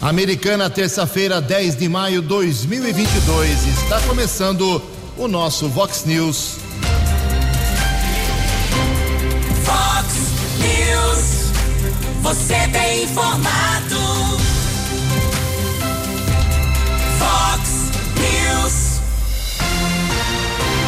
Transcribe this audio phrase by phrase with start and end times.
[0.00, 3.66] Americana, terça-feira, 10 de maio de 2022.
[3.66, 4.80] Está começando
[5.16, 6.58] o nosso Vox News.
[9.64, 10.14] Vox
[10.60, 11.50] News.
[12.22, 13.98] Você tem informado.
[17.18, 17.90] Vox
[18.20, 19.00] News.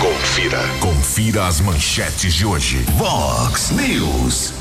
[0.00, 0.60] Confira.
[0.78, 2.86] Confira as manchetes de hoje.
[2.96, 4.59] Vox News.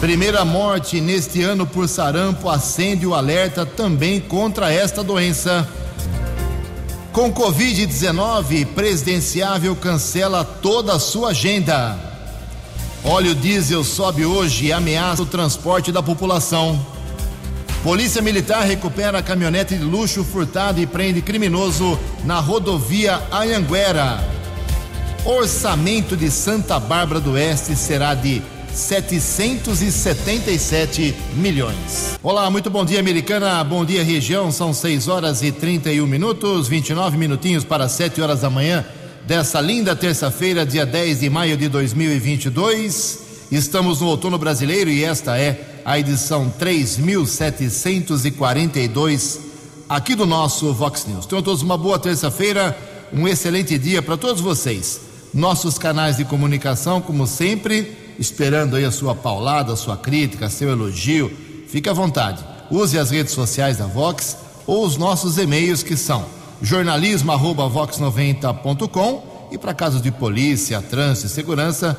[0.00, 5.66] Primeira morte neste ano por sarampo acende o alerta também contra esta doença.
[7.12, 11.98] Com Covid-19, presidenciável cancela toda a sua agenda.
[13.02, 16.78] Óleo diesel sobe hoje e ameaça o transporte da população.
[17.82, 24.22] Polícia Militar recupera caminhonete de luxo furtada e prende criminoso na rodovia Anhanguera.
[25.24, 28.42] Orçamento de Santa Bárbara do Oeste será de
[28.76, 32.18] 777 milhões.
[32.22, 33.64] Olá, muito bom dia, americana.
[33.64, 34.52] Bom dia, região.
[34.52, 38.84] São 6 horas e 31 minutos, 29 minutinhos para 7 horas da manhã
[39.26, 43.20] dessa linda terça-feira, dia 10 de maio de 2022.
[43.50, 49.40] Estamos no outono brasileiro e esta é a edição 3742
[49.88, 51.24] aqui do nosso Vox News.
[51.24, 52.76] Tenham todos uma boa terça-feira,
[53.10, 55.00] um excelente dia para todos vocês.
[55.32, 60.70] Nossos canais de comunicação, como sempre, esperando aí a sua paulada, a sua crítica, seu
[60.70, 61.30] elogio.
[61.68, 62.44] Fique à vontade.
[62.70, 64.36] Use as redes sociais da Vox
[64.66, 66.24] ou os nossos e-mails que são
[66.60, 71.96] jornalismo@vox90.com e para casos de polícia, trânsito e segurança,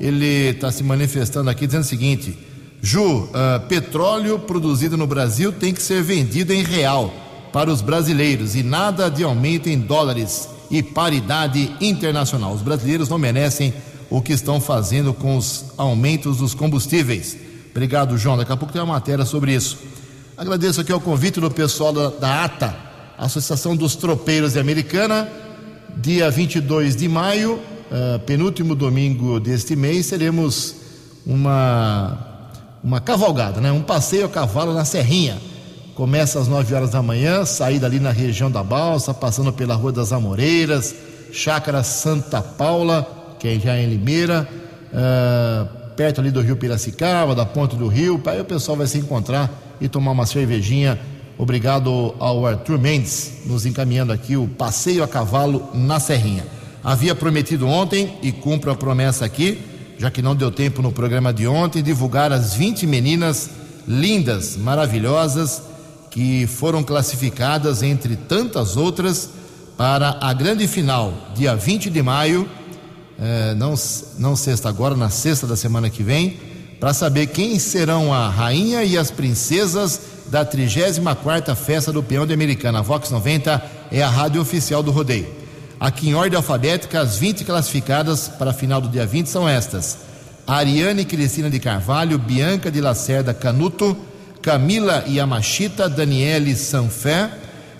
[0.00, 2.38] Ele está se manifestando aqui dizendo o seguinte:
[2.80, 3.30] Ju, uh,
[3.68, 7.12] petróleo produzido no Brasil tem que ser vendido em real
[7.52, 12.52] para os brasileiros e nada de aumento em dólares e paridade internacional.
[12.52, 13.72] Os brasileiros não merecem
[14.10, 17.36] o que estão fazendo com os aumentos dos combustíveis.
[17.70, 18.36] Obrigado, João.
[18.36, 19.78] Daqui a pouco tem uma matéria sobre isso.
[20.36, 22.74] Agradeço aqui o convite do pessoal da, da ATA,
[23.16, 25.28] Associação dos Tropeiros de Americana.
[25.96, 30.74] Dia 22 de maio, uh, penúltimo domingo deste mês, teremos
[31.24, 32.18] uma,
[32.82, 33.70] uma cavalgada, né?
[33.70, 35.40] um passeio a cavalo na Serrinha.
[35.94, 39.92] Começa às 9 horas da manhã, saída ali na região da Balsa, passando pela Rua
[39.92, 40.92] das Amoreiras,
[41.30, 44.48] Chácara Santa Paula, que é já em Limeira,
[44.90, 48.20] uh, perto ali do Rio Piracicaba, da Ponte do Rio.
[48.26, 50.98] Aí o pessoal vai se encontrar e tomar uma cervejinha.
[51.36, 56.46] Obrigado ao Arthur Mendes, nos encaminhando aqui o passeio a cavalo na Serrinha.
[56.82, 59.58] Havia prometido ontem e cumpro a promessa aqui,
[59.98, 63.50] já que não deu tempo no programa de ontem, divulgar as 20 meninas
[63.86, 65.62] lindas, maravilhosas,
[66.10, 69.30] que foram classificadas entre tantas outras
[69.76, 72.48] para a grande final, dia 20 de maio,
[73.18, 73.74] eh, não,
[74.18, 76.38] não sexta agora, na sexta da semana que vem,
[76.80, 82.34] para saber quem serão a rainha e as princesas da 34ª Festa do Peão de
[82.34, 82.80] Americana.
[82.80, 85.26] A Vox 90 é a rádio oficial do rodeio.
[85.78, 89.98] Aqui em ordem alfabética, as 20 classificadas para a final do dia 20 são estas:
[90.46, 93.96] Ariane Cristina de Carvalho, Bianca de Lacerda Canuto,
[94.40, 97.30] Camila Yamashita, Daniele Sanfé,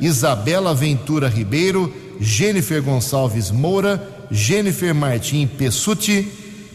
[0.01, 6.31] Isabela Ventura Ribeiro, Jennifer Gonçalves Moura, Jennifer Martim Pessuti,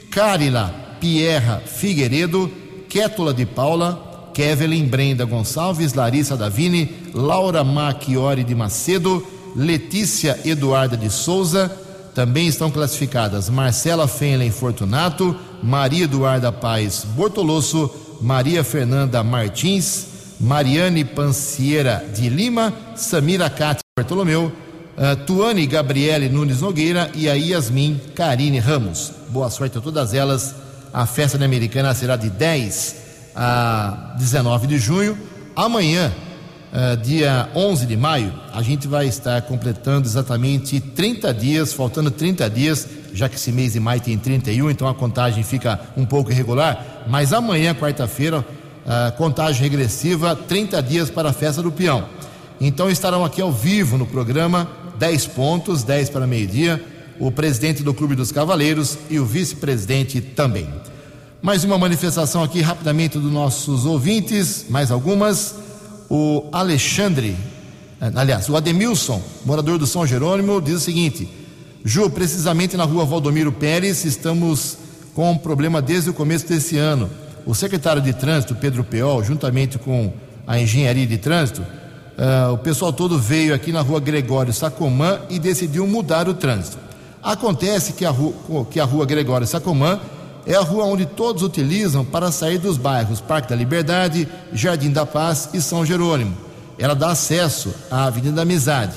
[0.09, 2.51] Carila Pierra Figueiredo,
[2.87, 9.25] Kétula de Paula, Kevelin Brenda Gonçalves, Larissa Davini, Laura Machiori de Macedo,
[9.55, 11.71] Letícia Eduarda de Souza,
[12.13, 17.89] também estão classificadas Marcela Fenlen Fortunato, Maria Eduarda Paz Bortolosso,
[18.21, 20.07] Maria Fernanda Martins,
[20.39, 27.99] Mariane Pancieira de Lima, Samira Cátia Bartolomeu, uh, Tuane Gabriele Nunes Nogueira e a Yasmin
[28.15, 29.11] Karine Ramos.
[29.29, 30.55] Boa sorte a todas elas
[30.93, 32.95] a festa da Americana será de 10
[33.35, 35.17] a 19 de junho.
[35.55, 36.11] Amanhã,
[36.71, 42.49] uh, dia 11 de maio, a gente vai estar completando exatamente 30 dias, faltando 30
[42.49, 46.31] dias já que esse mês de maio tem 31, então a contagem fica um pouco
[46.31, 47.03] irregular.
[47.07, 48.45] Mas amanhã, quarta-feira,
[48.85, 52.05] a contagem regressiva, 30 dias para a festa do peão.
[52.59, 56.83] Então estarão aqui ao vivo no programa, 10 pontos, 10 para meio-dia,
[57.19, 60.67] o presidente do Clube dos Cavaleiros e o vice-presidente também.
[61.41, 65.55] Mais uma manifestação aqui rapidamente dos nossos ouvintes, mais algumas.
[66.09, 67.35] O Alexandre,
[68.01, 71.29] eh, aliás, o Ademilson, morador do São Jerônimo, diz o seguinte:
[71.83, 74.77] Ju, precisamente na rua Valdomiro Pérez, estamos
[75.13, 77.09] com um problema desde o começo desse ano.
[77.45, 80.11] O secretário de Trânsito, Pedro Peol, juntamente com
[80.45, 85.39] a Engenharia de Trânsito, uh, o pessoal todo veio aqui na rua Gregório Sacomã e
[85.39, 86.88] decidiu mudar o trânsito.
[87.21, 89.99] Acontece que a rua, que a rua Gregório Sacomã
[90.45, 95.05] é a rua onde todos utilizam para sair dos bairros Parque da Liberdade, Jardim da
[95.05, 96.35] Paz e São Jerônimo.
[96.77, 98.95] Ela dá acesso à Avenida da Amizade.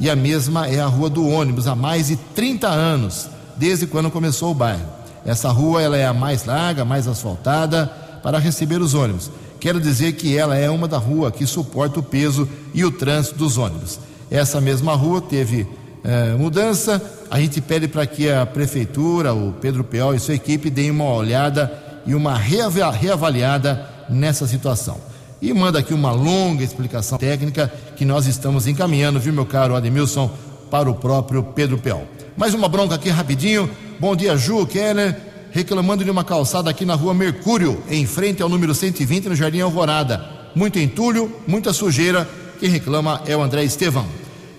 [0.00, 4.10] E a mesma é a Rua do Ônibus há mais de 30 anos, desde quando
[4.10, 4.86] começou o bairro.
[5.24, 7.86] Essa rua ela é a mais larga, mais asfaltada
[8.22, 9.30] para receber os ônibus.
[9.60, 13.36] Quero dizer que ela é uma da rua que suporta o peso e o trânsito
[13.36, 13.98] dos ônibus.
[14.30, 15.66] Essa mesma rua teve
[16.04, 20.70] eh, mudança, a gente pede para que a prefeitura, o Pedro Peol e sua equipe
[20.70, 21.72] deem uma olhada
[22.06, 24.98] e uma reavaliada nessa situação.
[25.40, 30.30] E manda aqui uma longa explicação técnica que nós estamos encaminhando, viu, meu caro Ademilson,
[30.70, 32.06] para o próprio Pedro Peol.
[32.36, 33.70] Mais uma bronca aqui rapidinho.
[34.00, 35.16] Bom dia, Ju, Keller,
[35.50, 39.60] reclamando de uma calçada aqui na rua Mercúrio, em frente ao número 120, no Jardim
[39.60, 40.24] Alvorada.
[40.54, 42.28] Muito entulho, muita sujeira.
[42.58, 44.06] Quem reclama é o André Estevão.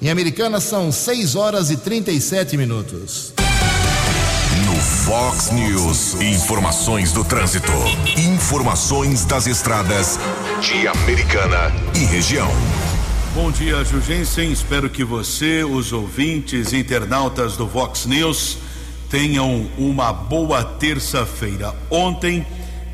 [0.01, 3.33] Em Americana são 6 horas e 37 minutos.
[4.65, 7.73] No Fox News, informações do trânsito.
[8.17, 10.17] Informações das estradas
[10.61, 12.49] de Americana e região.
[13.35, 14.53] Bom dia, Jugensen.
[14.53, 18.57] Espero que você, os ouvintes, internautas do Vox News,
[19.09, 21.75] tenham uma boa terça-feira.
[21.91, 22.47] Ontem,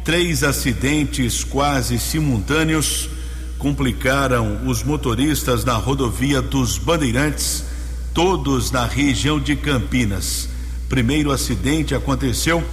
[0.03, 3.09] três acidentes quase simultâneos
[3.57, 7.65] complicaram os motoristas na rodovia dos Bandeirantes,
[8.13, 10.49] todos na região de Campinas.
[10.89, 12.63] Primeiro acidente aconteceu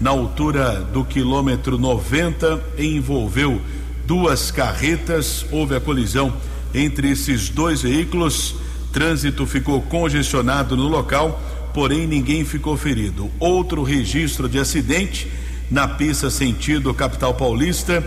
[0.00, 3.60] na altura do quilômetro 90 e envolveu
[4.06, 5.46] duas carretas.
[5.50, 6.32] Houve a colisão
[6.74, 8.54] entre esses dois veículos.
[8.92, 11.40] Trânsito ficou congestionado no local,
[11.72, 13.30] porém ninguém ficou ferido.
[13.38, 15.30] Outro registro de acidente
[15.70, 18.04] na pista sentido capital paulista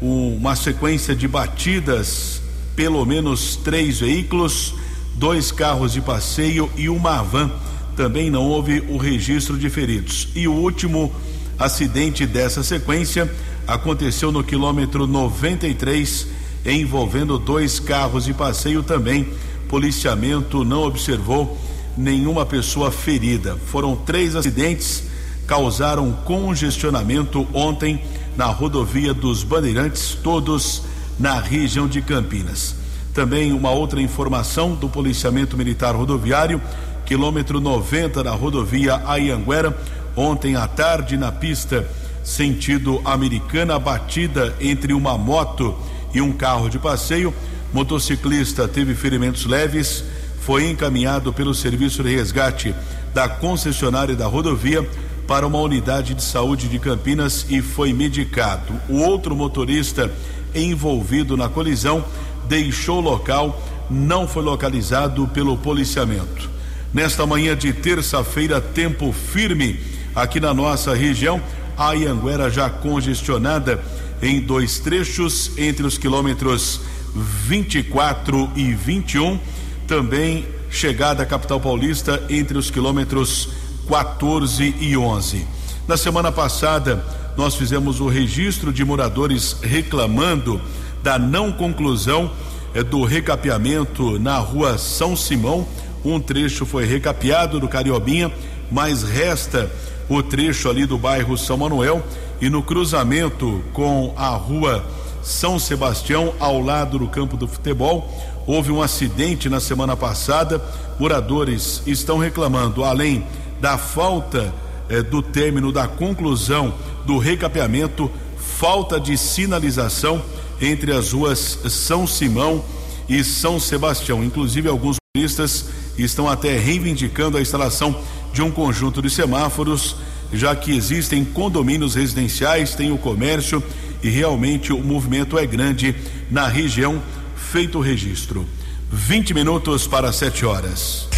[0.00, 2.40] uma sequência de batidas,
[2.74, 4.74] pelo menos três veículos,
[5.14, 7.50] dois carros de passeio e uma van.
[7.96, 10.28] Também não houve o registro de feridos.
[10.34, 11.12] E o último
[11.58, 13.30] acidente dessa sequência
[13.66, 16.26] aconteceu no quilômetro 93,
[16.64, 19.28] envolvendo dois carros de passeio também.
[19.68, 21.58] Policiamento não observou
[21.96, 23.56] nenhuma pessoa ferida.
[23.66, 25.04] Foram três acidentes,
[25.46, 28.02] causaram congestionamento ontem
[28.36, 30.82] na rodovia dos Bandeirantes, todos
[31.18, 32.74] na região de Campinas.
[33.14, 36.60] Também uma outra informação do policiamento militar rodoviário,
[37.04, 39.76] quilômetro 90 da rodovia Ayanguera,
[40.16, 41.86] ontem à tarde na pista
[42.22, 45.76] sentido americana, batida entre uma moto
[46.14, 47.34] e um carro de passeio.
[47.72, 50.04] Motociclista teve ferimentos leves,
[50.40, 52.74] foi encaminhado pelo serviço de resgate
[53.14, 54.88] da concessionária da rodovia
[55.30, 58.74] para uma unidade de saúde de Campinas e foi medicado.
[58.88, 60.12] O outro motorista
[60.52, 62.04] envolvido na colisão
[62.48, 66.50] deixou o local, não foi localizado pelo policiamento.
[66.92, 69.78] Nesta manhã de terça-feira, tempo firme
[70.16, 71.40] aqui na nossa região,
[71.78, 73.80] a Ianguera já congestionada
[74.20, 76.80] em dois trechos entre os quilômetros
[77.14, 79.38] 24 e 21,
[79.86, 83.59] também chegada à capital paulista entre os quilômetros
[83.90, 85.44] 14 e 11.
[85.88, 87.04] Na semana passada,
[87.36, 90.60] nós fizemos o registro de moradores reclamando
[91.02, 92.30] da não conclusão
[92.72, 95.66] eh, do recapeamento na rua São Simão.
[96.04, 98.30] Um trecho foi recapeado do Cariobinha,
[98.70, 99.68] mas resta
[100.08, 102.00] o trecho ali do bairro São Manuel
[102.40, 104.84] e no cruzamento com a rua
[105.20, 108.08] São Sebastião, ao lado do campo do futebol.
[108.46, 110.62] Houve um acidente na semana passada.
[110.98, 113.26] Moradores estão reclamando, além
[113.60, 114.52] da falta
[114.88, 116.74] eh, do término da conclusão
[117.06, 120.22] do recapeamento, falta de sinalização
[120.60, 122.64] entre as ruas São Simão
[123.08, 124.22] e São Sebastião.
[124.22, 125.66] Inclusive, alguns turistas
[125.98, 128.00] estão até reivindicando a instalação
[128.32, 129.96] de um conjunto de semáforos,
[130.32, 133.62] já que existem condomínios residenciais, tem o comércio
[134.02, 135.94] e realmente o movimento é grande
[136.30, 137.02] na região.
[137.34, 138.46] Feito o registro.
[138.92, 141.09] 20 minutos para 7 horas.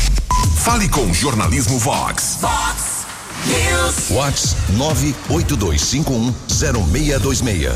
[0.64, 2.38] Fale com Jornalismo Vox.
[2.40, 3.04] Vox
[3.48, 4.10] News.
[4.12, 7.74] Whats 982510626.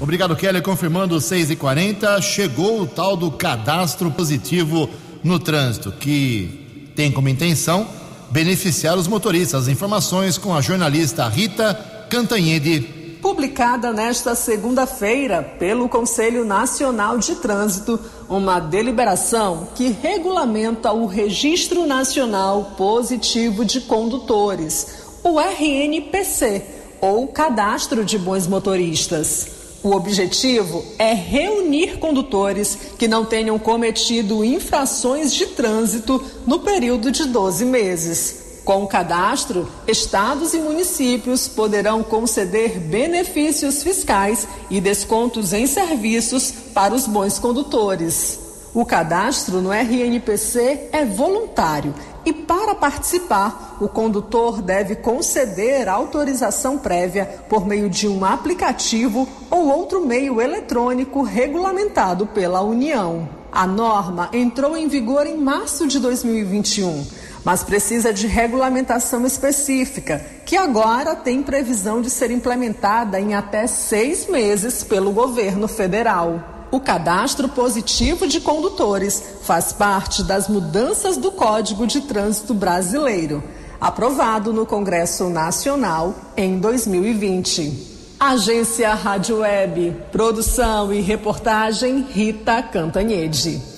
[0.00, 0.62] Obrigado, Kelly.
[0.62, 4.88] Confirmando 6 e 40 chegou o tal do cadastro positivo
[5.22, 7.86] no trânsito, que tem como intenção
[8.30, 9.64] beneficiar os motoristas.
[9.64, 11.74] As informações com a jornalista Rita
[12.08, 13.03] Cantanhede.
[13.24, 22.74] Publicada nesta segunda-feira pelo Conselho Nacional de Trânsito, uma deliberação que regulamenta o Registro Nacional
[22.76, 26.66] Positivo de Condutores, o RNPC,
[27.00, 29.46] ou Cadastro de Bons Motoristas.
[29.82, 37.24] O objetivo é reunir condutores que não tenham cometido infrações de trânsito no período de
[37.24, 38.43] 12 meses.
[38.64, 46.94] Com o cadastro, estados e municípios poderão conceder benefícios fiscais e descontos em serviços para
[46.94, 48.40] os bons condutores.
[48.72, 51.94] O cadastro no RNPC é voluntário
[52.24, 59.68] e, para participar, o condutor deve conceder autorização prévia por meio de um aplicativo ou
[59.68, 63.28] outro meio eletrônico regulamentado pela União.
[63.52, 70.56] A norma entrou em vigor em março de 2021 mas precisa de regulamentação específica, que
[70.56, 76.66] agora tem previsão de ser implementada em até seis meses pelo governo federal.
[76.70, 83.44] O cadastro positivo de condutores faz parte das mudanças do Código de Trânsito Brasileiro,
[83.80, 87.92] aprovado no Congresso Nacional em 2020.
[88.18, 93.73] Agência Rádio Web, produção e reportagem Rita Cantanhede.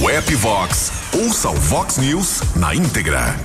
[0.00, 3.36] No app Vox, ouça o Vox News na íntegra.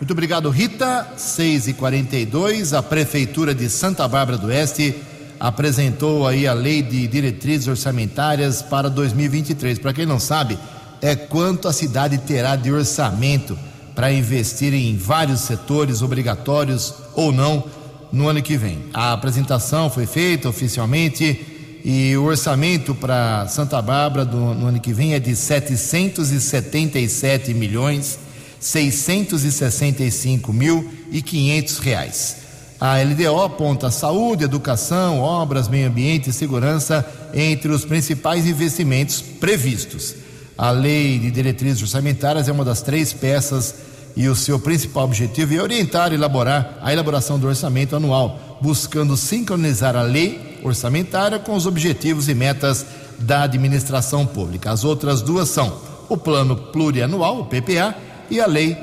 [0.00, 1.06] Muito obrigado, Rita.
[1.18, 4.94] 6 e 42 a Prefeitura de Santa Bárbara do Oeste
[5.38, 9.78] apresentou aí a lei de diretrizes orçamentárias para 2023.
[9.80, 10.58] Para quem não sabe,
[11.02, 13.58] é quanto a cidade terá de orçamento
[13.94, 17.64] para investir em vários setores obrigatórios ou não
[18.10, 18.78] no ano que vem.
[18.94, 21.51] A apresentação foi feita oficialmente
[21.84, 28.20] e o orçamento para Santa Bárbara do, no ano que vem é de 777 milhões
[28.60, 32.36] 665 mil e 500 reais.
[32.80, 40.14] A LDO aponta saúde, educação, obras, meio ambiente e segurança entre os principais investimentos previstos.
[40.56, 43.74] A lei de diretrizes orçamentárias é uma das três peças
[44.14, 49.16] e o seu principal objetivo é orientar e elaborar a elaboração do orçamento anual, buscando
[49.16, 52.86] sincronizar a lei orçamentária com os objetivos e metas
[53.18, 54.70] da administração pública.
[54.70, 57.94] As outras duas são o Plano Plurianual, o PPA,
[58.30, 58.76] e a Lei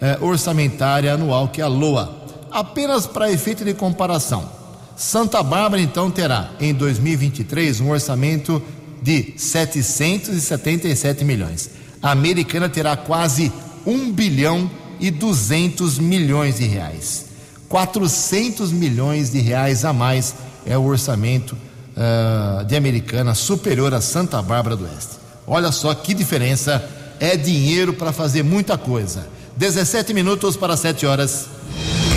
[0.00, 2.26] eh, Orçamentária Anual, que é a LOA.
[2.50, 4.48] Apenas para efeito de comparação,
[4.96, 8.62] Santa Bárbara então terá em 2023 um orçamento
[9.02, 11.70] de 777 milhões.
[12.02, 13.52] A Americana terá quase
[13.86, 17.26] 1 bilhão e 200 milhões de reais.
[17.68, 20.34] 400 milhões de reais a mais
[20.66, 21.56] é o orçamento
[21.96, 25.16] uh, de Americana superior a Santa Bárbara do Oeste.
[25.46, 26.84] Olha só que diferença,
[27.20, 29.26] é dinheiro para fazer muita coisa.
[29.56, 31.46] 17 minutos para 7 horas.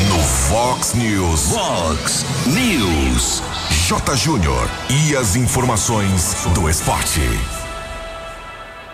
[0.10, 1.42] No Fox News.
[1.52, 3.42] Fox News.
[3.88, 4.16] J.
[4.18, 4.70] Júnior.
[4.90, 7.22] E as informações do esporte.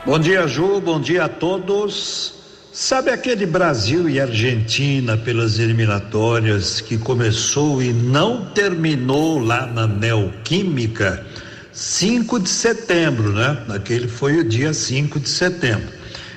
[0.05, 0.79] Bom dia, Ju.
[0.81, 2.34] Bom dia a todos.
[2.75, 11.25] Sabe aquele Brasil e Argentina pelas eliminatórias que começou e não terminou lá na Neoquímica?
[11.71, 13.63] 5 de setembro, né?
[13.69, 15.87] Aquele foi o dia 5 de setembro.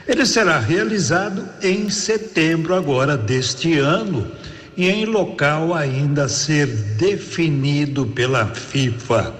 [0.06, 4.24] Ele será realizado em setembro agora deste ano
[4.76, 9.34] e em local ainda a ser definido pela FIFA.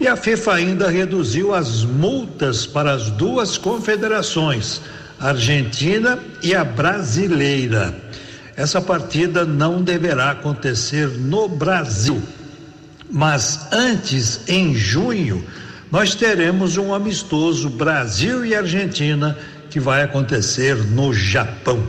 [0.00, 4.80] E a FIFA ainda reduziu as multas para as duas confederações
[5.20, 7.94] Argentina e a brasileira.
[8.56, 12.22] Essa partida não deverá acontecer no Brasil.
[13.10, 15.44] Mas antes, em junho,
[15.90, 19.36] nós teremos um amistoso Brasil e Argentina
[19.68, 21.86] que vai acontecer no Japão.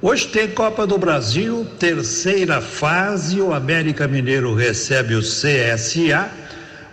[0.00, 3.40] Hoje tem Copa do Brasil, terceira fase.
[3.40, 6.28] O América Mineiro recebe o CSA,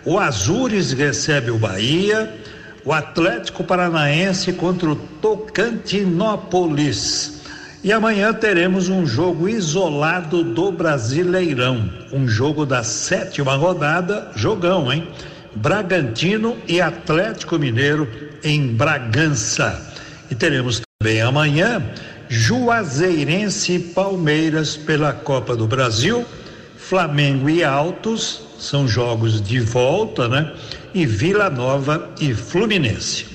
[0.05, 2.38] o Azures recebe o Bahia,
[2.85, 7.39] o Atlético Paranaense contra o Tocantinópolis.
[7.83, 15.07] E amanhã teremos um jogo isolado do Brasileirão, um jogo da sétima rodada, jogão, hein?
[15.55, 18.07] Bragantino e Atlético Mineiro
[18.43, 19.81] em Bragança.
[20.29, 21.81] E teremos também amanhã
[22.27, 26.23] Juazeirense e Palmeiras pela Copa do Brasil,
[26.77, 30.53] Flamengo e Altos, são jogos de volta, né?
[30.93, 33.25] E Vila Nova e Fluminense.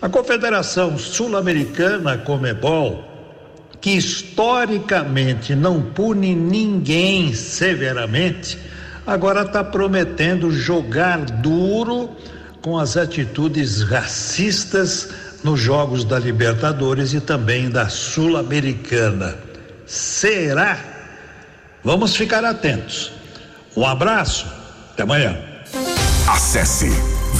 [0.00, 3.16] A Confederação Sul-Americana Comebol
[3.80, 8.58] que historicamente não pune ninguém severamente,
[9.06, 12.10] agora está prometendo jogar duro
[12.60, 15.10] com as atitudes racistas
[15.44, 19.36] nos Jogos da Libertadores e também da Sul-Americana.
[19.86, 20.78] Será?
[21.84, 23.12] Vamos ficar atentos.
[23.76, 24.46] Um abraço,
[24.92, 25.38] até amanhã.
[26.28, 26.90] Acesse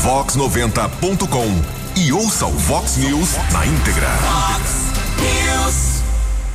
[0.05, 4.09] vox90.com e ouça o Vox News na íntegra.
[4.09, 6.02] Fox News.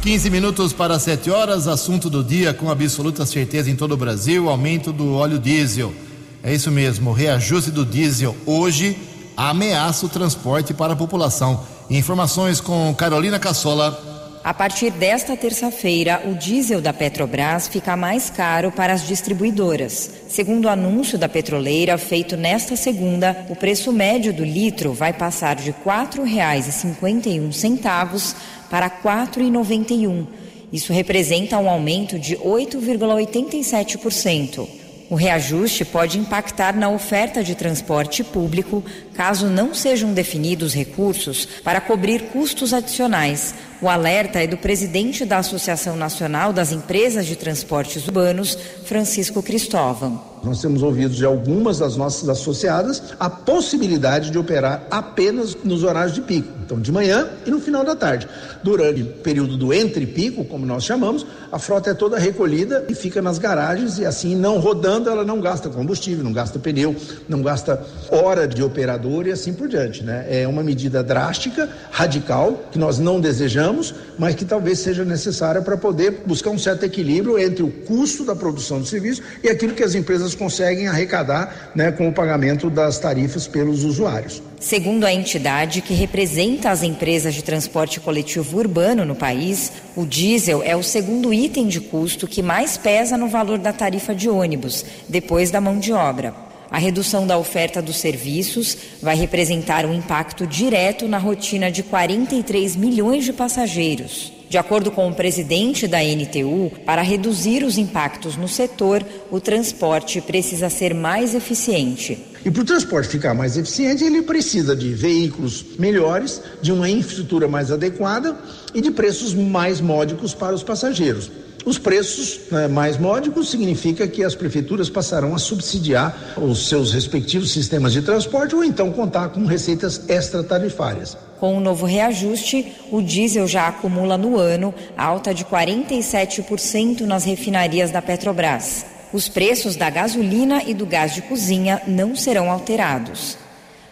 [0.02, 4.50] 15 minutos para 7 horas, assunto do dia com absoluta certeza em todo o Brasil,
[4.50, 5.94] aumento do óleo diesel.
[6.42, 8.98] É isso mesmo, reajuste do diesel hoje
[9.36, 11.62] ameaça o transporte para a população.
[11.90, 14.11] Informações com Carolina Cassola.
[14.44, 20.10] A partir desta terça-feira, o diesel da Petrobras fica mais caro para as distribuidoras.
[20.28, 25.58] Segundo o anúncio da petroleira feito nesta segunda, o preço médio do litro vai passar
[25.58, 28.36] de R$ 4,51
[28.68, 30.26] para R$ 4,91.
[30.74, 34.68] Isso representa um aumento de 8,87%.
[35.08, 38.84] O reajuste pode impactar na oferta de transporte público
[39.14, 43.54] caso não sejam definidos recursos para cobrir custos adicionais.
[43.82, 50.31] O alerta é do presidente da Associação Nacional das Empresas de Transportes Urbanos, Francisco Cristóvão.
[50.44, 56.16] Nós temos ouvido de algumas das nossas associadas a possibilidade de operar apenas nos horários
[56.16, 58.28] de pico, então de manhã e no final da tarde.
[58.64, 62.96] Durante o período do entre pico, como nós chamamos, a frota é toda recolhida e
[62.96, 66.96] fica nas garagens e assim não rodando, ela não gasta combustível, não gasta pneu,
[67.30, 70.26] não gasta hora de operador e assim por diante, né?
[70.28, 75.78] É uma medida drástica, radical, que nós não desejamos, mas que talvez seja necessária para
[75.78, 79.84] poder buscar um certo equilíbrio entre o custo da produção do serviço e aquilo que
[79.84, 84.42] as empresas conseguem arrecadar né, com o pagamento das tarifas pelos usuários.
[84.60, 90.62] Segundo a entidade que representa as empresas de transporte coletivo urbano no país, o diesel
[90.64, 94.86] é o segundo item de custo que mais pesa no valor da tarifa de ônibus,
[95.10, 96.34] depois da mão de obra.
[96.70, 102.78] A redução da oferta dos serviços vai representar um impacto direto na rotina de 43
[102.78, 104.41] milhões de passageiros.
[104.52, 110.20] De acordo com o presidente da NTU, para reduzir os impactos no setor, o transporte
[110.20, 112.22] precisa ser mais eficiente.
[112.44, 117.48] E para o transporte ficar mais eficiente, ele precisa de veículos melhores, de uma infraestrutura
[117.48, 118.38] mais adequada
[118.76, 121.32] e de preços mais módicos para os passageiros.
[121.64, 127.54] Os preços né, mais módicos significa que as prefeituras passarão a subsidiar os seus respectivos
[127.54, 131.16] sistemas de transporte ou então contar com receitas extratarifárias.
[131.42, 137.90] Com o novo reajuste, o diesel já acumula no ano alta de 47% nas refinarias
[137.90, 138.86] da Petrobras.
[139.12, 143.40] Os preços da gasolina e do gás de cozinha não serão alterados.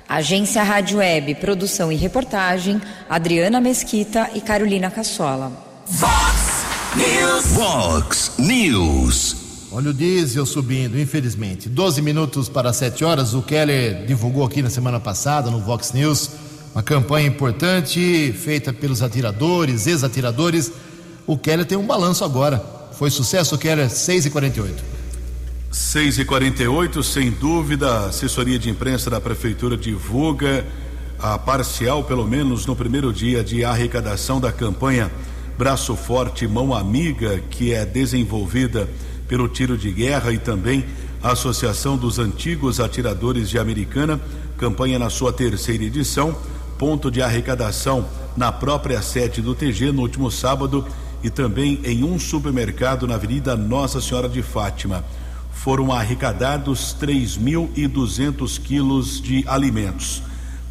[0.07, 5.51] Agência Rádio Web, produção e reportagem, Adriana Mesquita e Carolina Cassola.
[5.87, 7.45] Fox News.
[7.47, 9.35] Vox News.
[9.71, 11.69] Olha o diesel subindo, infelizmente.
[11.69, 13.33] 12 minutos para 7 horas.
[13.35, 16.31] O Keller divulgou aqui na semana passada, no Vox News,
[16.73, 20.71] uma campanha importante feita pelos atiradores, ex-atiradores.
[21.25, 22.63] O Keller tem um balanço agora.
[22.93, 24.83] Foi sucesso, Keller, 6 e 48
[25.71, 30.65] 6 e 48 sem dúvida, a assessoria de imprensa da Prefeitura divulga
[31.19, 35.11] a parcial, pelo menos no primeiro dia de arrecadação da campanha
[35.57, 38.89] Braço Forte Mão Amiga, que é desenvolvida
[39.27, 40.85] pelo Tiro de Guerra e também
[41.21, 44.19] a Associação dos Antigos Atiradores de Americana,
[44.57, 46.35] campanha na sua terceira edição,
[46.79, 48.05] ponto de arrecadação
[48.37, 50.87] na própria sede do TG no último sábado
[51.21, 55.03] e também em um supermercado na Avenida Nossa Senhora de Fátima
[55.51, 60.23] foram arrecadados 3.200 quilos de alimentos.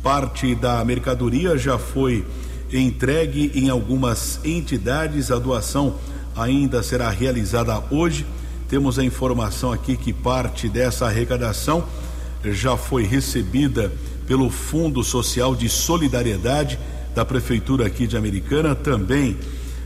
[0.03, 2.25] Parte da mercadoria já foi
[2.73, 5.31] entregue em algumas entidades.
[5.31, 5.97] A doação
[6.35, 8.25] ainda será realizada hoje.
[8.67, 11.85] Temos a informação aqui que parte dessa arrecadação
[12.43, 13.93] já foi recebida
[14.29, 16.79] pelo Fundo Social de Solidariedade
[17.15, 19.37] da Prefeitura aqui de Americana, também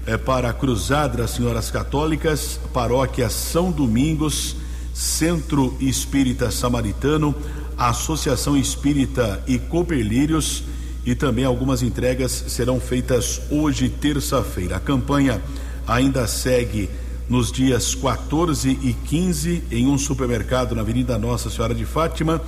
[0.05, 4.57] é, para a Cruzada das Senhoras Católicas, Paróquia São Domingos
[4.93, 7.35] Centro Espírita Samaritano,
[7.79, 10.65] Associação Espírita e Cooperlírios
[11.05, 14.77] e também algumas entregas serão feitas hoje, terça-feira.
[14.77, 15.41] A campanha
[15.87, 16.91] ainda segue
[17.29, 22.41] nos dias 14 e 15 em um supermercado na Avenida Nossa Senhora de Fátima,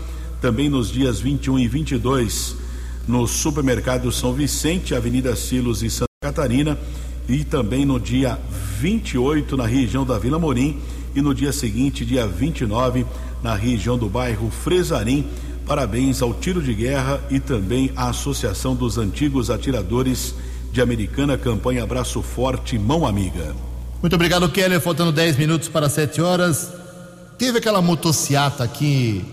[0.45, 2.55] também nos dias 21 e 22
[3.09, 6.77] no supermercado São Vicente, Avenida Silos e Santa Catarina,
[7.27, 8.39] e também no dia
[8.79, 10.79] 28 na região da Vila Morim
[11.15, 13.07] e no dia seguinte, dia 29,
[13.43, 15.27] na região do bairro Fresarim.
[15.67, 20.35] Parabéns ao Tiro de Guerra e também à Associação dos Antigos Atiradores
[20.71, 23.57] de Americana, campanha Abraço Forte, Mão Amiga.
[24.03, 24.79] Muito obrigado, Keller.
[24.79, 26.71] Faltando 10 minutos para 7 horas.
[27.39, 29.25] Teve aquela motociata que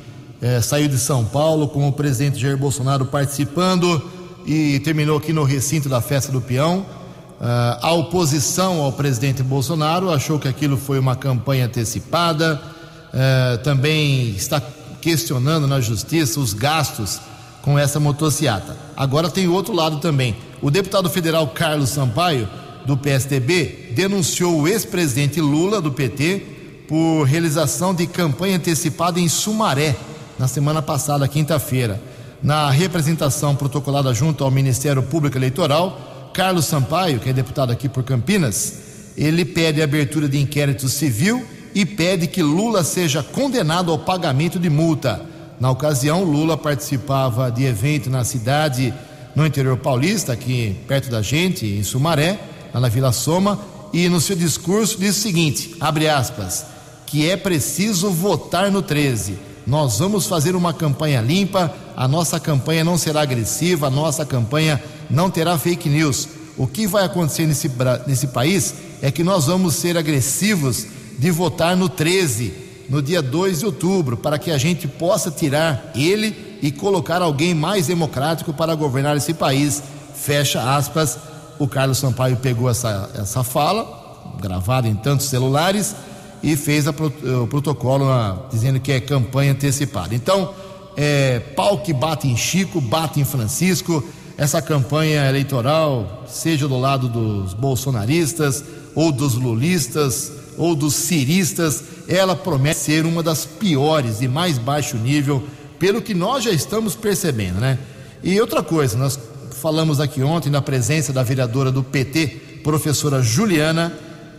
[0.41, 4.01] eh, saiu de São Paulo com o presidente Jair Bolsonaro participando
[4.45, 6.79] e terminou aqui no recinto da festa do peão.
[6.79, 12.61] Uh, a oposição ao presidente Bolsonaro achou que aquilo foi uma campanha antecipada,
[13.07, 14.61] uh, também está
[15.01, 17.19] questionando na justiça os gastos
[17.63, 18.77] com essa motociata.
[18.95, 20.35] Agora tem outro lado também.
[20.61, 22.47] O deputado federal Carlos Sampaio,
[22.85, 26.43] do PSDB, denunciou o ex-presidente Lula, do PT,
[26.87, 29.95] por realização de campanha antecipada em Sumaré,
[30.41, 32.01] na semana passada, quinta-feira.
[32.41, 38.01] Na representação protocolada junto ao Ministério Público Eleitoral, Carlos Sampaio, que é deputado aqui por
[38.01, 44.57] Campinas, ele pede abertura de inquérito civil e pede que Lula seja condenado ao pagamento
[44.57, 45.23] de multa.
[45.59, 48.91] Na ocasião, Lula participava de evento na cidade,
[49.35, 52.39] no interior paulista, aqui perto da gente, em Sumaré,
[52.73, 53.59] lá na Vila Soma,
[53.93, 56.65] e no seu discurso disse o seguinte: abre aspas,
[57.05, 59.50] que é preciso votar no 13.
[59.65, 64.81] Nós vamos fazer uma campanha limpa, a nossa campanha não será agressiva, a nossa campanha
[65.09, 66.27] não terá fake news.
[66.57, 67.71] O que vai acontecer nesse,
[68.07, 70.85] nesse país é que nós vamos ser agressivos
[71.17, 72.53] de votar no 13,
[72.89, 77.53] no dia 2 de outubro, para que a gente possa tirar ele e colocar alguém
[77.53, 79.81] mais democrático para governar esse país.
[80.15, 81.17] Fecha aspas.
[81.57, 85.95] O Carlos Sampaio pegou essa, essa fala, gravada em tantos celulares,
[86.43, 88.05] e fez a, o protocolo
[88.51, 90.15] dizendo que é campanha antecipada.
[90.15, 90.53] Então,
[90.97, 94.03] é, pau que bate em Chico, bate em Francisco
[94.37, 98.63] essa campanha eleitoral, seja do lado dos bolsonaristas,
[98.95, 104.97] ou dos lulistas, ou dos ciristas, ela promete ser uma das piores e mais baixo
[104.97, 105.43] nível,
[105.77, 107.77] pelo que nós já estamos percebendo, né?
[108.23, 109.19] E outra coisa, nós
[109.61, 112.27] falamos aqui ontem na presença da vereadora do PT,
[112.63, 113.93] professora Juliana,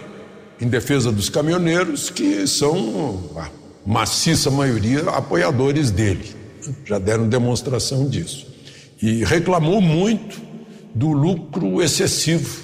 [0.60, 3.48] em defesa dos caminhoneiros, que são a
[3.86, 6.36] maciça maioria apoiadores dele.
[6.84, 8.46] Já deram demonstração disso.
[9.00, 10.38] E reclamou muito
[10.94, 12.60] do lucro excessivo,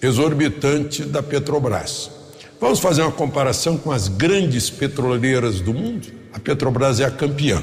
[0.00, 2.10] exorbitante da Petrobras.
[2.58, 6.08] Vamos fazer uma comparação com as grandes petroleiras do mundo?
[6.32, 7.62] A Petrobras é a campeã.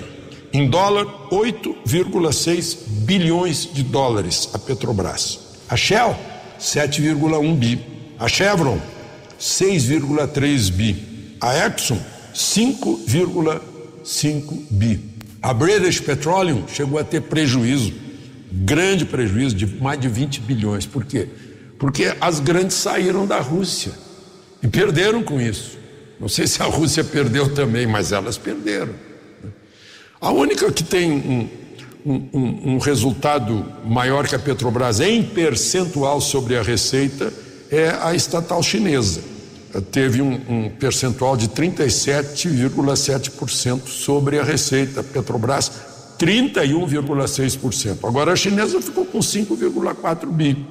[0.54, 5.40] Em dólar, 8,6 bilhões de dólares a Petrobras.
[5.70, 6.16] A Shell,
[6.60, 7.80] 7,1 bi.
[8.18, 8.80] A Chevron,
[9.40, 11.38] 6,3 bi.
[11.42, 12.00] A Exxon,
[12.34, 15.00] 5,5 bi.
[15.42, 17.94] A British Petroleum chegou a ter prejuízo,
[18.52, 20.86] grande prejuízo de mais de 20 bilhões.
[20.86, 21.28] Por quê?
[21.78, 23.92] Porque as grandes saíram da Rússia
[24.64, 25.78] e perderam com isso.
[26.20, 28.96] Não sei se a Rússia perdeu também, mas elas perderam.
[30.20, 31.48] A única que tem um,
[32.06, 37.32] um, um, resultado maior que a Petrobras em percentual sobre a receita
[37.70, 39.22] é a estatal chinesa.
[39.92, 45.04] Teve um, percentual de 37,7% sobre a receita.
[45.04, 45.72] Petrobras,
[46.18, 48.00] 31,6%.
[48.04, 50.66] Agora a chinesa ficou com 5,4 bi.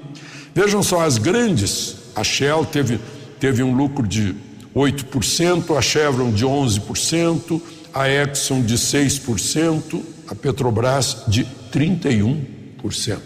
[0.52, 2.98] Vejam só, as grandes, a Shell teve,
[3.38, 4.35] teve um lucro de
[4.74, 13.18] 8%, a Chevron de 11%, a Exxon de 6%, a Petrobras de 31%.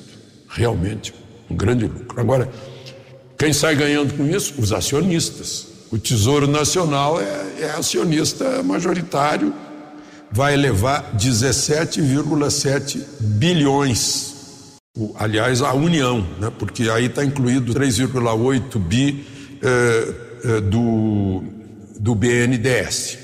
[0.49, 1.15] Realmente,
[1.51, 2.21] um grande lucro.
[2.21, 2.51] Agora,
[3.39, 4.55] quem sai ganhando com isso?
[4.59, 5.67] Os acionistas.
[5.91, 9.53] O Tesouro Nacional é, é acionista majoritário,
[10.31, 14.35] vai levar 17,7 bilhões.
[14.97, 16.53] O, aliás, a União, né?
[16.59, 19.27] porque aí está incluído 3,8 bi
[19.63, 21.43] eh, eh, do,
[21.99, 23.19] do BNDES.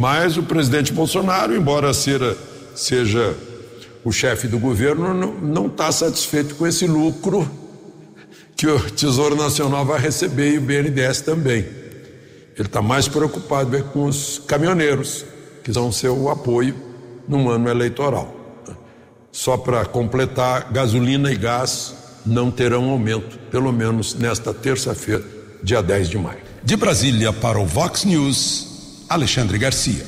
[0.00, 2.34] Mas o presidente Bolsonaro, embora seja
[2.74, 3.36] seja
[4.02, 7.46] o chefe do governo não está satisfeito com esse lucro
[8.56, 11.66] que o Tesouro Nacional vai receber e o BNDES também.
[12.56, 15.26] Ele está mais preocupado é com os caminhoneiros,
[15.62, 16.74] que são seu apoio
[17.28, 18.34] num ano eleitoral.
[19.30, 25.22] Só para completar, gasolina e gás não terão aumento, pelo menos nesta terça-feira,
[25.62, 26.40] dia 10 de maio.
[26.64, 28.69] De Brasília para o Vox News,
[29.10, 30.06] Alexandre Garcia.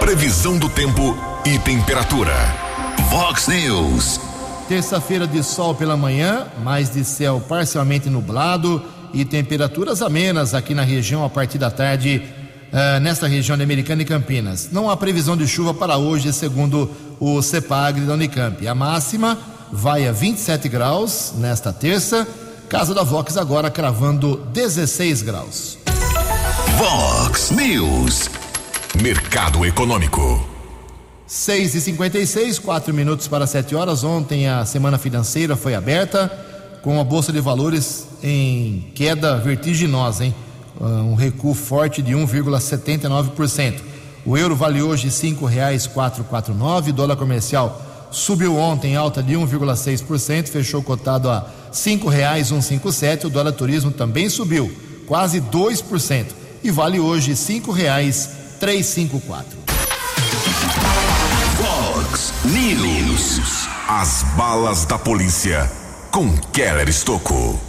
[0.00, 2.32] Previsão do tempo e temperatura.
[3.10, 4.18] Vox News.
[4.66, 10.80] Terça-feira de sol pela manhã, mais de céu parcialmente nublado e temperaturas amenas aqui na
[10.80, 12.22] região a partir da tarde,
[12.72, 14.70] uh, nesta região de Americana e Campinas.
[14.72, 18.66] Não há previsão de chuva para hoje, segundo o CEPAGRE da Unicamp.
[18.66, 19.36] A máxima
[19.70, 22.26] vai a 27 graus nesta terça.
[22.66, 25.83] Casa da Vox agora cravando 16 graus.
[26.76, 28.28] Vox News.
[29.00, 30.44] Mercado Econômico.
[31.26, 34.02] 6 e 56 4 minutos para 7 horas.
[34.02, 36.28] Ontem a semana financeira foi aberta
[36.82, 40.34] com a Bolsa de Valores em queda vertiginosa, hein?
[40.80, 43.80] Ah, um recuo forte de 1,79%.
[44.26, 47.80] O euro vale hoje R$ 5,449, dólar comercial
[48.14, 53.26] subiu ontem, alta de 1,6%, fechou cotado a R$ 5,157.
[53.26, 54.72] O dólar turismo também subiu,
[55.06, 56.26] quase 2%,
[56.64, 59.44] e vale hoje R$ 5,354.
[61.58, 63.68] Fox News.
[63.86, 65.70] As balas da polícia
[66.10, 67.60] com Keller Estocou.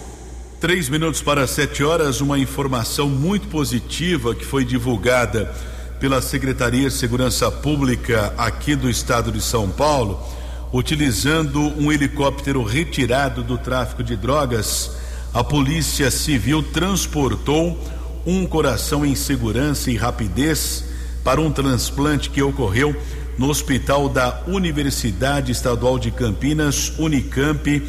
[0.62, 5.54] Três minutos para sete horas, uma informação muito positiva que foi divulgada
[6.00, 10.26] pela Secretaria de Segurança Pública aqui do estado de São Paulo,
[10.72, 14.92] utilizando um helicóptero retirado do tráfico de drogas,
[15.34, 17.78] a Polícia Civil transportou
[18.26, 20.86] um coração em segurança e rapidez
[21.24, 22.96] para um transplante que ocorreu
[23.38, 27.84] no Hospital da Universidade Estadual de Campinas, Unicamp,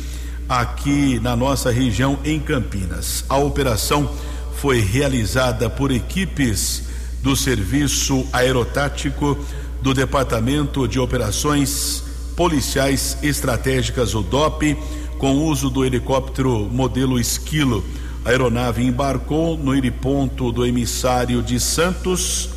[0.49, 3.25] aqui na nossa região em Campinas.
[3.29, 4.11] A operação
[4.57, 6.83] foi realizada por equipes
[7.23, 9.39] do Serviço Aerotático
[9.83, 12.03] do Departamento de Operações
[12.37, 14.77] Policiais Estratégicas, o DOP,
[15.19, 17.85] com uso do helicóptero modelo Esquilo.
[18.27, 22.49] A aeronave embarcou no heliponto do emissário de Santos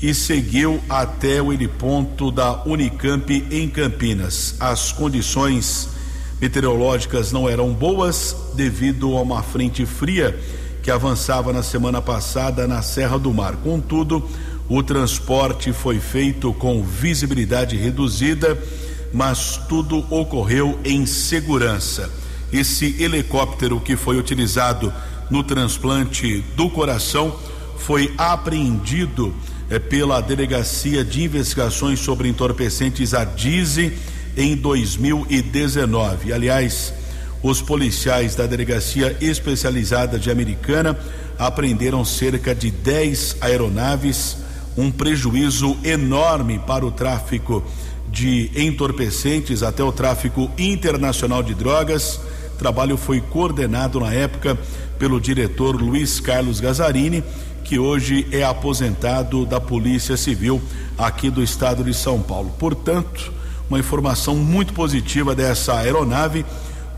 [0.00, 4.54] e seguiu até o heliponto da Unicamp em Campinas.
[4.58, 5.90] As condições
[6.40, 10.34] meteorológicas não eram boas devido a uma frente fria
[10.82, 13.56] que avançava na semana passada na Serra do Mar.
[13.56, 14.26] Contudo,
[14.66, 18.58] o transporte foi feito com visibilidade reduzida,
[19.12, 22.21] mas tudo ocorreu em segurança.
[22.52, 24.92] Esse helicóptero que foi utilizado
[25.30, 27.34] no transplante do coração
[27.78, 29.34] foi apreendido
[29.70, 33.92] é, pela Delegacia de Investigações sobre Entorpecentes, a DIZE,
[34.36, 36.32] em 2019.
[36.32, 36.92] Aliás,
[37.42, 40.98] os policiais da Delegacia Especializada de Americana
[41.38, 44.36] apreenderam cerca de 10 aeronaves,
[44.76, 47.64] um prejuízo enorme para o tráfico
[48.10, 52.20] de entorpecentes até o tráfico internacional de drogas.
[52.62, 54.56] Trabalho foi coordenado na época
[54.96, 57.24] pelo diretor Luiz Carlos Gazarini
[57.64, 60.62] que hoje é aposentado da Polícia Civil
[60.96, 62.54] aqui do estado de São Paulo.
[62.60, 63.32] Portanto,
[63.68, 66.46] uma informação muito positiva dessa aeronave.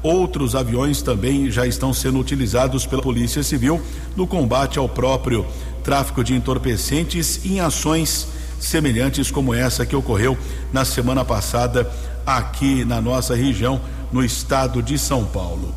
[0.02, 3.80] Outros aviões também já estão sendo utilizados pela Polícia Civil
[4.14, 5.46] no combate ao próprio
[5.82, 8.28] tráfico de entorpecentes em ações
[8.60, 10.36] semelhantes como essa que ocorreu
[10.72, 11.90] na semana passada
[12.26, 13.80] aqui na nossa região,
[14.12, 15.74] no estado de São Paulo.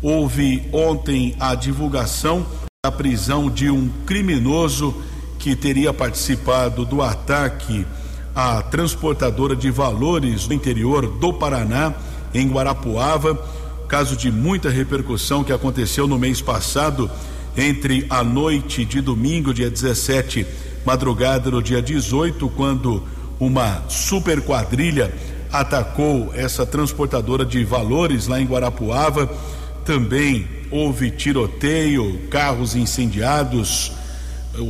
[0.00, 2.46] Houve ontem a divulgação
[2.86, 4.94] a prisão de um criminoso
[5.38, 7.84] que teria participado do ataque
[8.34, 11.92] à transportadora de valores do interior do Paraná,
[12.32, 13.34] em Guarapuava.
[13.88, 17.10] Caso de muita repercussão que aconteceu no mês passado,
[17.56, 20.46] entre a noite de domingo, dia 17,
[20.88, 23.02] madrugada do dia 18, quando
[23.38, 25.12] uma super quadrilha
[25.52, 29.30] atacou essa transportadora de valores lá em Guarapuava.
[29.84, 33.92] Também houve tiroteio, carros incendiados,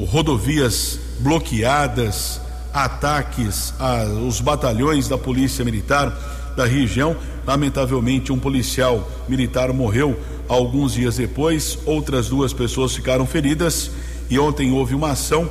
[0.09, 2.41] rodovias bloqueadas,
[2.75, 6.13] ataques aos batalhões da Polícia Militar
[6.57, 7.15] da região.
[7.47, 13.93] Lamentavelmente, um policial militar morreu alguns dias depois, outras duas pessoas ficaram feridas
[14.29, 15.49] e ontem houve uma ação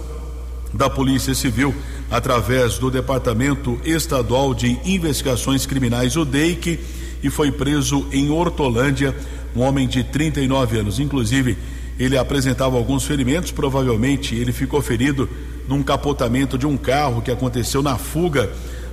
[0.77, 1.73] da Polícia Civil
[2.09, 6.79] através do Departamento Estadual de Investigações Criminais, o DEIC,
[7.23, 9.13] e foi preso em Hortolândia
[9.55, 10.99] um homem de 39 anos.
[10.99, 11.57] Inclusive,
[11.97, 15.27] ele apresentava alguns ferimentos, provavelmente ele ficou ferido
[15.67, 18.49] num capotamento de um carro que aconteceu na fuga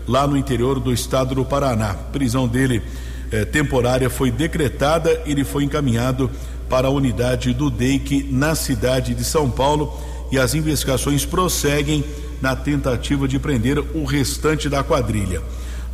[0.09, 1.91] lá no interior do estado do Paraná.
[1.91, 2.83] A prisão dele
[3.31, 6.31] eh, temporária foi decretada ele foi encaminhado
[6.69, 9.93] para a unidade do DEIC na cidade de São Paulo
[10.31, 12.05] e as investigações prosseguem
[12.41, 15.43] na tentativa de prender o restante da quadrilha.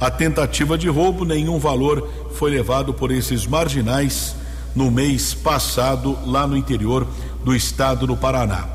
[0.00, 4.34] A tentativa de roubo, nenhum valor foi levado por esses marginais
[4.74, 7.06] no mês passado, lá no interior
[7.44, 8.66] do estado do Paraná.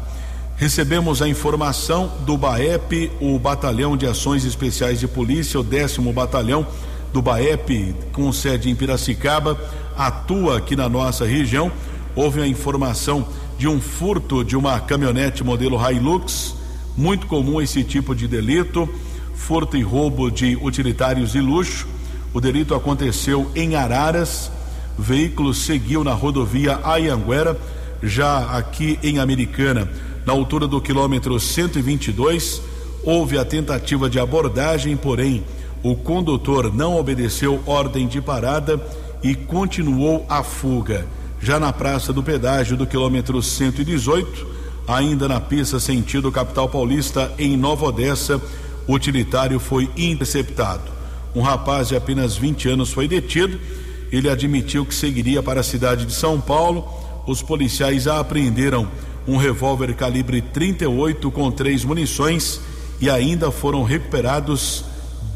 [0.57, 6.65] Recebemos a informação do BAEP, o Batalhão de Ações Especiais de Polícia, o décimo batalhão
[7.11, 9.59] do BAEP, com sede em Piracicaba,
[9.97, 11.71] atua aqui na nossa região.
[12.15, 16.55] Houve a informação de um furto de uma caminhonete modelo Hilux,
[16.97, 18.87] muito comum esse tipo de delito,
[19.35, 21.87] furto e roubo de utilitários de luxo.
[22.33, 24.51] O delito aconteceu em Araras.
[24.97, 27.57] O veículo seguiu na rodovia Ayanguera,
[28.01, 29.89] já aqui em Americana,
[30.25, 32.61] na altura do quilômetro 122.
[33.03, 35.43] Houve a tentativa de abordagem, porém
[35.83, 38.81] o condutor não obedeceu ordem de parada
[39.21, 41.05] e continuou a fuga.
[41.41, 44.47] Já na praça do pedágio do quilômetro 118,
[44.87, 48.41] ainda na pista sentido capital paulista em Nova Odessa,
[48.87, 50.91] o utilitário foi interceptado.
[51.35, 53.59] Um rapaz de apenas 20 anos foi detido.
[54.11, 56.87] Ele admitiu que seguiria para a cidade de São Paulo.
[57.27, 58.87] Os policiais apreenderam
[59.27, 62.61] um revólver calibre 38 com três munições
[63.01, 64.85] e ainda foram recuperados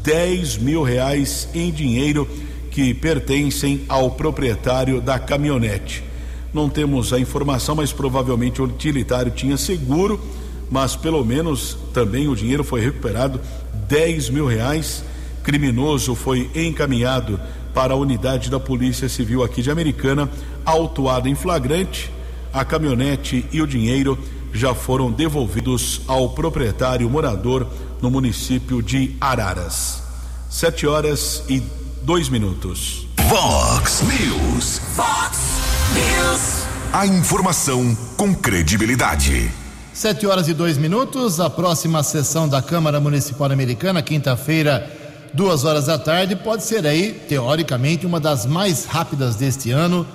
[0.02, 2.26] 10 mil reais em dinheiro
[2.70, 6.04] que pertencem ao proprietário da caminhonete.
[6.52, 10.20] Não temos a informação, mas provavelmente o utilitário tinha seguro,
[10.70, 13.40] mas pelo menos também o dinheiro foi recuperado
[13.88, 15.04] 10 mil reais.
[15.42, 17.40] Criminoso foi encaminhado
[17.74, 20.28] para a unidade da Polícia Civil aqui de Americana,
[20.64, 22.10] autuado em flagrante.
[22.52, 24.18] A caminhonete e o dinheiro
[24.52, 27.66] já foram devolvidos ao proprietário morador
[28.02, 30.02] no município de Araras.
[30.48, 31.62] Sete horas e
[32.02, 33.06] dois minutos.
[33.28, 34.80] Vox News.
[34.96, 35.38] Fox
[35.94, 36.66] News.
[36.92, 39.50] A informação com credibilidade.
[39.92, 41.40] Sete horas e dois minutos.
[41.40, 44.90] A próxima sessão da Câmara Municipal Americana, quinta-feira,
[45.34, 50.06] duas horas da tarde, pode ser aí, teoricamente, uma das mais rápidas deste ano,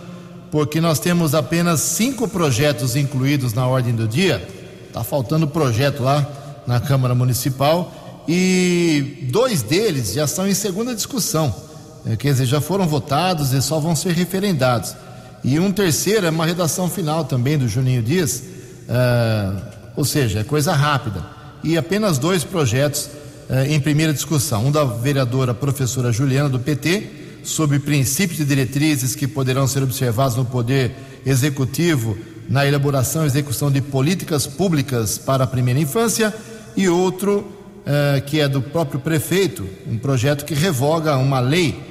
[0.51, 4.45] porque nós temos apenas cinco projetos incluídos na ordem do dia.
[4.87, 6.27] Está faltando projeto lá
[6.65, 11.64] na Câmara Municipal e dois deles já estão em segunda discussão.
[12.05, 14.95] É, quer dizer, já foram votados e só vão ser referendados.
[15.43, 18.43] E um terceiro é uma redação final também do Juninho Dias,
[18.87, 19.61] uh,
[19.95, 21.25] ou seja, é coisa rápida.
[21.63, 23.09] E apenas dois projetos
[23.49, 29.15] uh, em primeira discussão: um da vereadora professora Juliana, do PT, sobre princípios e diretrizes
[29.15, 30.91] que poderão ser observados no Poder
[31.25, 36.33] Executivo na elaboração e execução de políticas públicas para a primeira infância,
[36.77, 41.84] e outro uh, que é do próprio prefeito, um projeto que revoga uma lei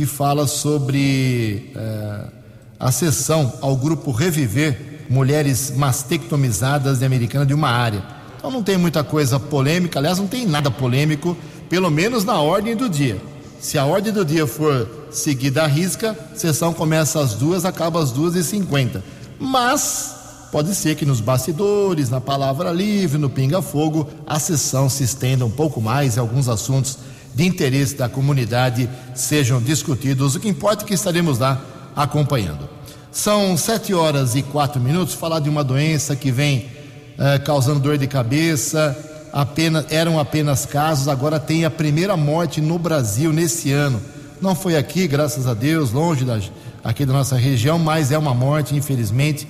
[0.00, 2.24] que fala sobre é,
[2.78, 8.02] a cessão ao grupo Reviver Mulheres Mastectomizadas de Americana de uma área.
[8.38, 11.36] Então não tem muita coisa polêmica, aliás, não tem nada polêmico,
[11.68, 13.20] pelo menos na ordem do dia.
[13.60, 18.10] Se a ordem do dia for seguida à risca, sessão começa às duas, acaba às
[18.10, 19.04] duas e cinquenta.
[19.38, 20.14] Mas
[20.50, 25.50] pode ser que nos bastidores, na palavra livre, no pinga-fogo, a sessão se estenda um
[25.50, 26.96] pouco mais em alguns assuntos
[27.34, 30.34] de interesse da comunidade sejam discutidos.
[30.34, 31.60] O que importa é que estaremos lá
[31.94, 32.68] acompanhando.
[33.12, 35.14] São sete horas e quatro minutos.
[35.14, 36.68] Falar de uma doença que vem
[37.18, 38.96] eh, causando dor de cabeça.
[39.32, 44.00] Apenas, eram apenas casos, agora tem a primeira morte no Brasil nesse ano.
[44.40, 46.40] Não foi aqui, graças a Deus, longe da,
[46.82, 49.46] aqui da nossa região, mas é uma morte, infelizmente,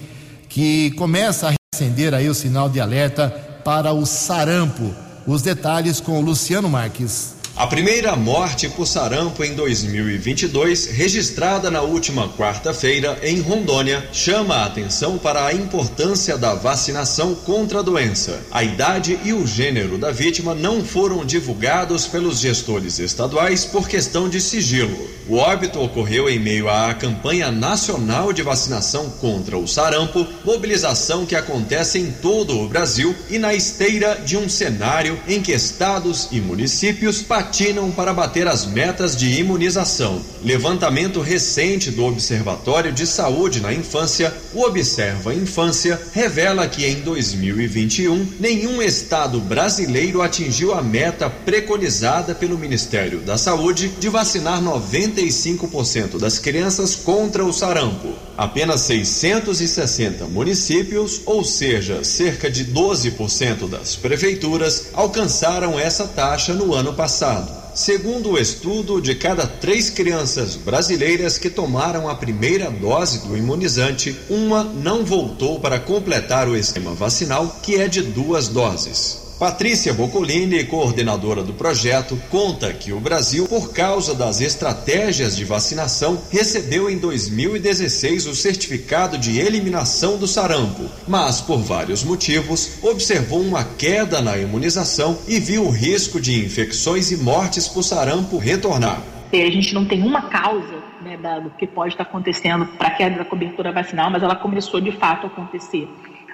[0.48, 3.30] que começa a acender aí o sinal de alerta
[3.64, 4.94] para o sarampo.
[5.26, 7.39] Os detalhes com o Luciano Marques.
[7.60, 14.64] A primeira morte por sarampo em 2022, registrada na última quarta-feira em Rondônia, chama a
[14.64, 18.40] atenção para a importância da vacinação contra a doença.
[18.50, 24.26] A idade e o gênero da vítima não foram divulgados pelos gestores estaduais por questão
[24.26, 25.10] de sigilo.
[25.28, 31.36] O óbito ocorreu em meio à campanha nacional de vacinação contra o sarampo, mobilização que
[31.36, 36.40] acontece em todo o Brasil e na esteira de um cenário em que estados e
[36.40, 37.20] municípios
[37.50, 40.22] patinam para bater as metas de imunização.
[40.44, 48.34] Levantamento recente do Observatório de Saúde na Infância, o Observa Infância, revela que em 2021
[48.38, 56.38] nenhum estado brasileiro atingiu a meta preconizada pelo Ministério da Saúde de vacinar 95% das
[56.38, 58.29] crianças contra o sarampo.
[58.40, 66.94] Apenas 660 municípios, ou seja, cerca de 12% das prefeituras, alcançaram essa taxa no ano
[66.94, 67.52] passado.
[67.74, 74.16] Segundo o estudo, de cada três crianças brasileiras que tomaram a primeira dose do imunizante,
[74.30, 79.29] uma não voltou para completar o esquema vacinal, que é de duas doses.
[79.40, 86.20] Patrícia Boccolini, coordenadora do projeto, conta que o Brasil, por causa das estratégias de vacinação,
[86.30, 93.64] recebeu em 2016 o certificado de eliminação do sarampo, mas por vários motivos observou uma
[93.64, 99.02] queda na imunização e viu o risco de infecções e mortes por sarampo retornar.
[99.32, 103.16] A gente não tem uma causa né, do que pode estar acontecendo para a queda
[103.16, 105.88] da cobertura vacinal, mas ela começou de fato a acontecer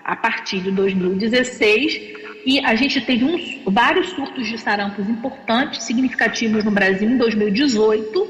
[0.06, 2.14] a partir de 2016
[2.46, 8.28] e a gente teve uns, vários surtos de sarampos importantes, significativos no Brasil em 2018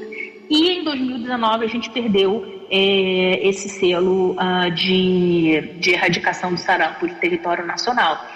[0.49, 7.07] e em 2019 a gente perdeu é, esse selo uh, de, de erradicação do sarampo
[7.07, 8.27] de território nacional.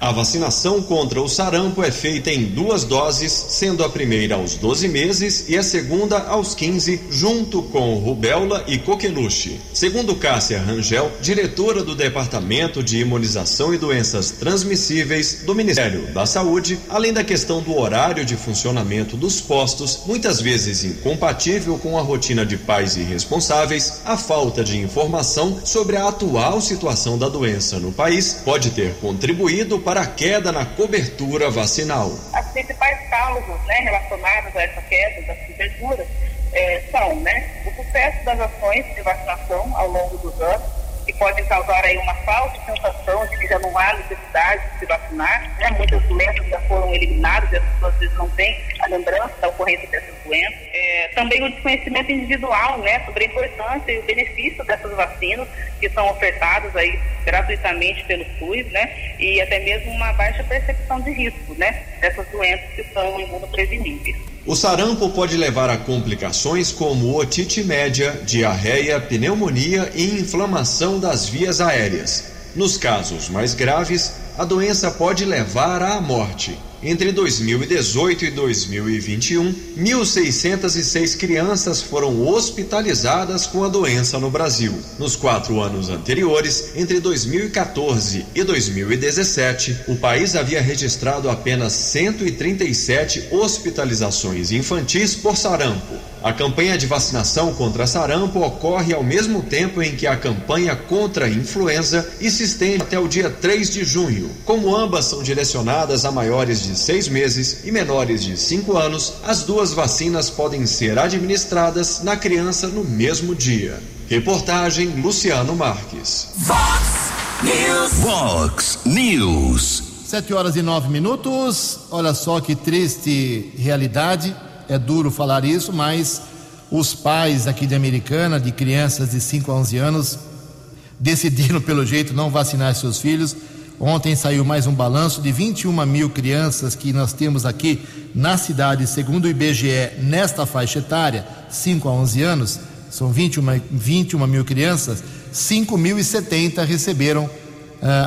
[0.00, 4.86] A vacinação contra o sarampo é feita em duas doses, sendo a primeira aos 12
[4.86, 9.60] meses e a segunda aos 15, junto com rubéola e coqueluche.
[9.74, 16.78] Segundo Cássia Rangel, diretora do Departamento de Imunização e Doenças Transmissíveis do Ministério da Saúde,
[16.88, 22.46] além da questão do horário de funcionamento dos postos, muitas vezes incompatível com a rotina
[22.46, 27.90] de pais e responsáveis, a falta de informação sobre a atual situação da doença no
[27.90, 32.10] país pode ter contribuído para a queda na cobertura vacinal.
[32.34, 36.06] As principais causas né, relacionadas a essa queda da cobertura
[36.52, 40.66] é, são né, o sucesso das ações de vacinação ao longo dos anos,
[41.08, 44.86] que podem causar aí uma falsa sensação de que já não há necessidade de se
[44.86, 45.56] vacinar.
[45.58, 45.70] Né?
[45.70, 49.88] Muitas doenças já foram eliminadas as pessoas às vezes não têm a lembrança da ocorrência
[49.88, 50.60] dessas doenças.
[50.70, 55.48] É, também o desconhecimento individual né, sobre a importância e o benefício dessas vacinas
[55.80, 59.14] que são ofertadas aí gratuitamente pelo SUS, né?
[59.18, 61.84] E até mesmo uma baixa percepção de risco, né?
[62.00, 64.16] Dessas doenças que são imunopreveníveis.
[64.48, 71.60] O sarampo pode levar a complicações como otite média, diarreia, pneumonia e inflamação das vias
[71.60, 72.32] aéreas.
[72.56, 76.58] Nos casos mais graves, a doença pode levar à morte.
[76.80, 84.72] Entre 2018 e 2021, 1.606 crianças foram hospitalizadas com a doença no Brasil.
[84.96, 94.52] Nos quatro anos anteriores, entre 2014 e 2017, o país havia registrado apenas 137 hospitalizações
[94.52, 95.96] infantis por sarampo.
[96.22, 101.26] A campanha de vacinação contra sarampo ocorre ao mesmo tempo em que a campanha contra
[101.26, 104.30] a influenza e se estende até o dia 3 de junho.
[104.44, 109.42] Como ambas são direcionadas a maiores de seis meses e menores de 5 anos, as
[109.42, 113.82] duas vacinas podem ser administradas na criança no mesmo dia.
[114.08, 116.28] Reportagem Luciano Marques.
[116.46, 117.12] Fox
[117.42, 117.92] News.
[118.00, 119.82] Vox News.
[120.06, 121.80] Sete horas e nove minutos.
[121.90, 124.34] Olha só que triste realidade.
[124.68, 126.22] É duro falar isso, mas
[126.70, 130.18] os pais aqui de Americana, de crianças de 5 a 11 anos,
[130.98, 133.36] decidiram, pelo jeito, não vacinar seus filhos.
[133.80, 137.80] Ontem saiu mais um balanço de 21 mil crianças que nós temos aqui
[138.12, 142.60] na cidade, segundo o IBGE, nesta faixa etária, 5 a 11 anos,
[142.90, 147.30] são 21, 21 mil crianças, 5.070 receberam uh,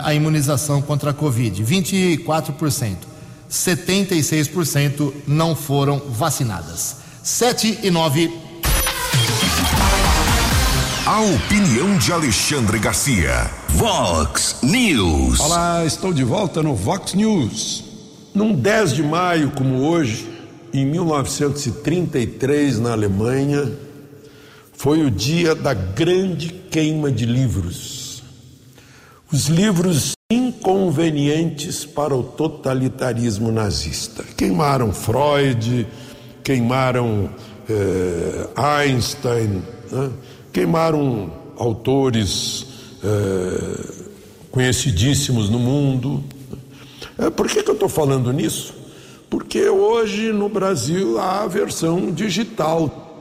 [0.03, 2.95] a imunização contra a Covid, 24%.
[3.49, 6.97] 76% não foram vacinadas.
[7.23, 8.50] 7 e 9.
[11.11, 13.51] A opinião de Alexandre Garcia.
[13.67, 15.41] Vox News.
[15.41, 17.83] Olá, estou de volta no Vox News.
[18.33, 20.25] Num 10 de maio, como hoje,
[20.73, 23.73] em 1933, na Alemanha,
[24.71, 28.23] foi o dia da grande queima de livros.
[29.29, 34.23] Os livros inconvenientes para o totalitarismo nazista.
[34.37, 35.85] Queimaram Freud,
[36.41, 37.29] queimaram
[37.69, 40.09] eh, Einstein, né?
[40.51, 42.65] Queimaram autores
[43.03, 44.01] eh,
[44.51, 46.23] conhecidíssimos no mundo.
[47.17, 48.73] Eh, por que, que eu estou falando nisso?
[49.29, 53.11] Porque hoje no Brasil há a versão digital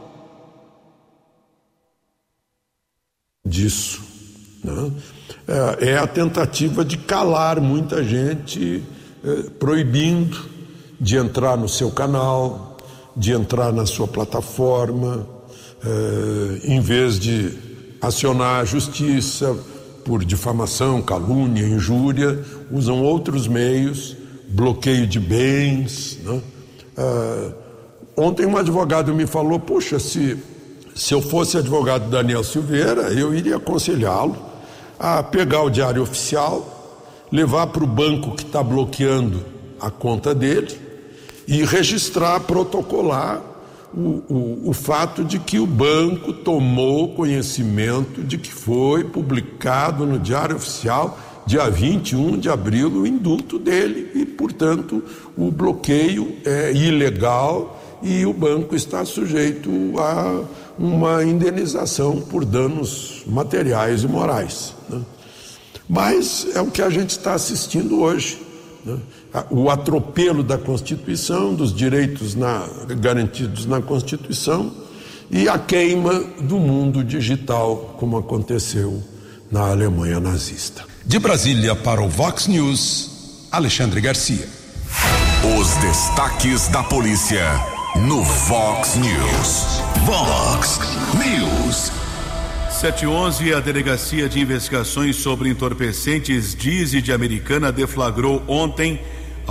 [3.44, 4.02] disso.
[4.62, 4.92] Né?
[5.80, 8.82] É, é a tentativa de calar muita gente,
[9.24, 10.48] é, proibindo
[11.00, 12.76] de entrar no seu canal,
[13.16, 15.26] de entrar na sua plataforma,
[15.84, 17.52] é, em vez de
[18.00, 19.56] acionar a justiça
[20.04, 22.38] por difamação, calúnia, injúria,
[22.70, 24.16] usam outros meios,
[24.48, 26.18] bloqueio de bens.
[26.22, 26.40] Né?
[26.96, 27.52] É,
[28.16, 30.36] ontem um advogado me falou: puxa, se,
[30.94, 34.36] se eu fosse advogado Daniel Silveira, eu iria aconselhá-lo
[34.98, 39.44] a pegar o diário oficial, levar para o banco que está bloqueando
[39.80, 40.76] a conta dele
[41.48, 43.49] e registrar, protocolar
[43.92, 50.18] o, o, o, fato de que o banco tomou conhecimento de que foi publicado no
[50.18, 55.02] Diário Oficial, dia 21 de abril, o indulto dele e, portanto,
[55.36, 60.44] o bloqueio é ilegal e o banco está sujeito a
[60.78, 64.74] uma indenização por danos materiais e morais.
[64.88, 65.00] Né?
[65.88, 68.40] Mas é o que a gente está assistindo hoje.
[68.84, 68.96] Né?
[69.50, 72.66] O atropelo da Constituição, dos direitos na,
[72.98, 74.72] garantidos na Constituição
[75.30, 79.00] e a queima do mundo digital, como aconteceu
[79.50, 80.84] na Alemanha nazista.
[81.06, 84.48] De Brasília para o Vox News, Alexandre Garcia.
[85.58, 87.44] Os destaques da polícia
[88.06, 89.80] no Vox News.
[90.04, 90.80] Vox
[91.14, 91.92] News.
[92.70, 99.00] 711, a Delegacia de Investigações sobre Entorpecentes Dize de Americana deflagrou ontem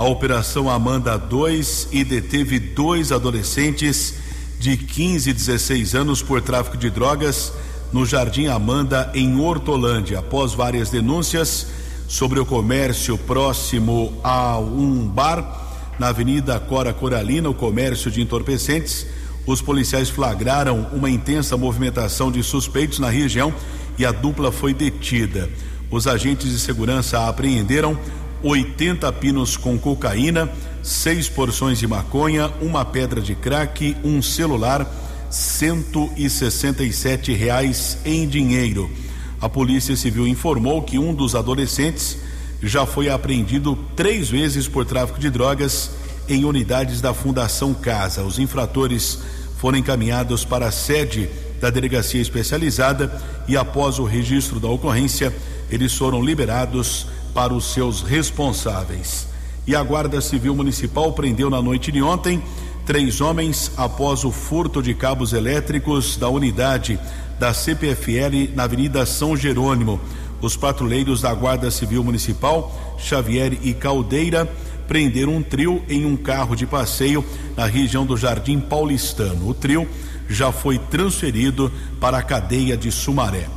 [0.00, 4.14] a Operação Amanda 2 e deteve dois adolescentes
[4.58, 7.52] de 15 e 16 anos por tráfico de drogas
[7.92, 11.66] no Jardim Amanda, em Hortolândia, após várias denúncias
[12.08, 19.06] sobre o comércio próximo a um bar na Avenida Cora Coralina, o comércio de entorpecentes.
[19.46, 23.52] Os policiais flagraram uma intensa movimentação de suspeitos na região
[23.98, 25.50] e a dupla foi detida.
[25.90, 27.98] Os agentes de segurança apreenderam
[28.42, 30.50] 80 pinos com cocaína,
[30.82, 34.90] seis porções de maconha, uma pedra de crack, um celular,
[35.30, 38.90] 167 reais em dinheiro.
[39.40, 42.18] A Polícia Civil informou que um dos adolescentes
[42.62, 45.90] já foi apreendido três vezes por tráfico de drogas
[46.28, 48.22] em unidades da Fundação Casa.
[48.22, 49.18] Os infratores
[49.56, 51.28] foram encaminhados para a sede
[51.60, 55.34] da delegacia especializada e, após o registro da ocorrência,
[55.70, 59.28] eles foram liberados para os seus responsáveis.
[59.66, 62.42] E a Guarda Civil Municipal prendeu na noite de ontem
[62.84, 66.98] três homens após o furto de cabos elétricos da unidade
[67.38, 70.00] da CPFL na Avenida São Jerônimo.
[70.40, 74.50] Os patrulheiros da Guarda Civil Municipal, Xavier e Caldeira,
[74.88, 77.24] prenderam um trio em um carro de passeio
[77.56, 79.48] na região do Jardim Paulistano.
[79.48, 79.86] O trio
[80.28, 81.70] já foi transferido
[82.00, 83.48] para a cadeia de Sumaré.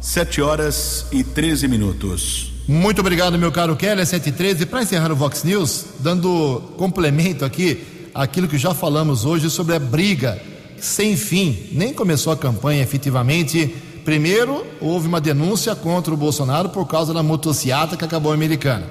[0.00, 2.52] Sete horas e 13 minutos.
[2.70, 4.64] Muito obrigado, meu caro Kelly, 7 e 13.
[4.66, 9.78] Para encerrar o Vox News, dando complemento aqui aquilo que já falamos hoje sobre a
[9.80, 10.40] briga
[10.78, 11.66] sem fim.
[11.72, 17.24] Nem começou a campanha efetivamente Primeiro, houve uma denúncia contra o Bolsonaro por causa da
[17.24, 18.86] motociata que acabou americana.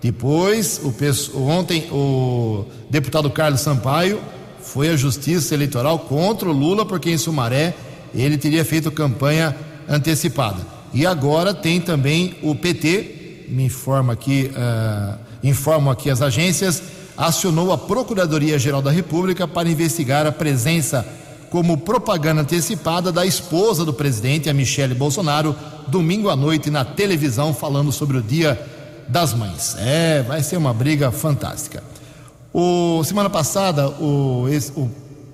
[0.00, 4.20] Depois, o, ontem, o deputado Carlos Sampaio
[4.60, 7.72] foi à Justiça Eleitoral contra o Lula, porque em Sumaré
[8.12, 9.56] ele teria feito campanha
[9.88, 10.81] antecipada.
[10.94, 16.82] E agora tem também o PT, me informa aqui, uh, informam aqui as agências,
[17.16, 21.06] acionou a Procuradoria-Geral da República para investigar a presença
[21.50, 25.54] como propaganda antecipada da esposa do presidente, a Michele Bolsonaro,
[25.88, 28.58] domingo à noite na televisão, falando sobre o Dia
[29.08, 29.76] das Mães.
[29.78, 31.82] É, vai ser uma briga fantástica.
[32.52, 34.90] O, semana passada, o, o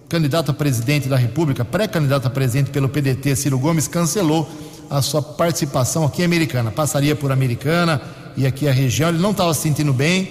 [0.09, 4.49] candidato a presidente da República, pré-candidato a presidente pelo PDT, Ciro Gomes, cancelou
[4.91, 6.71] a sua participação aqui em Americana.
[6.71, 8.01] Passaria por Americana
[8.37, 9.09] e aqui a região.
[9.11, 10.23] Ele não estava se sentindo bem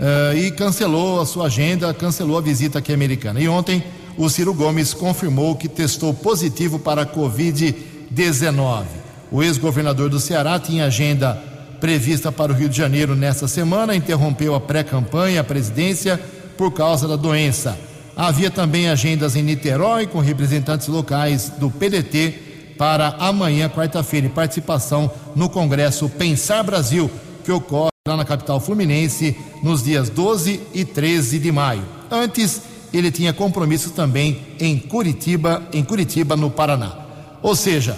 [0.00, 3.40] uh, e cancelou a sua agenda, cancelou a visita aqui em Americana.
[3.40, 3.82] E ontem
[4.16, 8.84] o Ciro Gomes confirmou que testou positivo para a Covid-19.
[9.30, 11.40] O ex-governador do Ceará tinha agenda
[11.80, 16.20] prevista para o Rio de Janeiro nesta semana, interrompeu a pré-campanha à presidência
[16.58, 17.78] por causa da doença.
[18.16, 22.49] Havia também agendas em Niterói com representantes locais do PDT
[22.80, 27.10] para amanhã, quarta-feira, e participação no Congresso Pensar Brasil,
[27.44, 31.82] que ocorre lá na capital fluminense nos dias 12 e 13 de maio.
[32.10, 36.96] Antes, ele tinha compromisso também em Curitiba, em Curitiba, no Paraná.
[37.42, 37.94] Ou seja,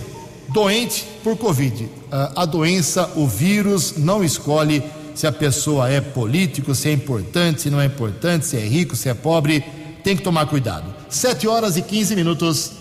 [0.48, 1.88] doente por Covid.
[2.34, 4.82] A doença, o vírus, não escolhe
[5.14, 8.96] se a pessoa é político, se é importante, se não é importante, se é rico,
[8.96, 9.64] se é pobre.
[10.02, 10.92] Tem que tomar cuidado.
[11.08, 12.72] Sete horas e 15 minutos.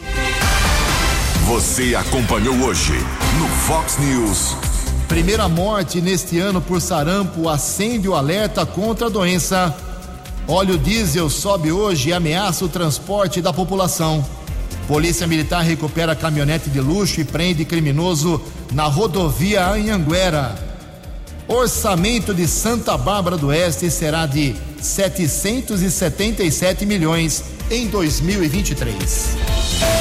[1.47, 2.93] Você acompanhou hoje
[3.37, 4.55] no Fox News.
[5.07, 9.75] Primeira morte neste ano por sarampo acende o alerta contra a doença.
[10.47, 14.23] Óleo diesel sobe hoje e ameaça o transporte da população.
[14.87, 18.39] Polícia Militar recupera caminhonete de luxo e prende criminoso
[18.71, 20.53] na rodovia Anhanguera.
[21.47, 30.00] Orçamento de Santa Bárbara do Oeste será de 777 milhões em 2023.